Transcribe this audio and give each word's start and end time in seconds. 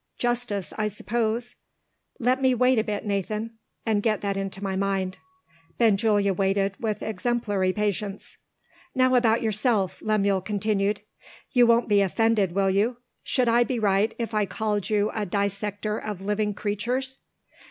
"Justice, 0.17 0.73
I 0.79 0.87
suppose." 0.87 1.53
"Let 2.17 2.41
me 2.41 2.55
wait 2.55 2.79
a 2.79 2.83
bit, 2.83 3.05
Nathan, 3.05 3.59
and 3.85 4.01
get 4.01 4.21
that 4.21 4.35
into 4.35 4.63
my 4.63 4.75
mind." 4.75 5.19
Benjulia 5.77 6.33
waited 6.33 6.75
with 6.79 7.03
exemplary 7.03 7.71
patience. 7.71 8.37
"Now 8.95 9.13
about 9.13 9.43
yourself," 9.43 10.01
Lemuel 10.01 10.41
continued. 10.41 11.01
"You 11.51 11.67
won't 11.67 11.87
be 11.87 12.01
offended 12.01 12.53
will 12.53 12.71
you? 12.71 12.97
Should 13.23 13.47
I 13.47 13.63
be 13.63 13.77
right, 13.77 14.15
if 14.17 14.33
I 14.33 14.47
called 14.47 14.89
you 14.89 15.11
a 15.13 15.23
dissector 15.23 15.99
of 15.99 16.19
living 16.23 16.55
creatures?" 16.55 17.19